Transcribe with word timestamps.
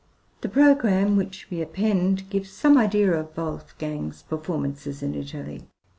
The 0.41 0.49
programme, 0.49 1.15
which 1.15 1.47
we 1.51 1.61
append, 1.61 2.27
gives 2.31 2.49
some 2.49 2.75
idea 2.75 3.11
of 3.13 3.37
Wolfgang's 3.37 4.23
performances 4.23 5.03
in 5.03 5.13
Italy. 5.13 5.67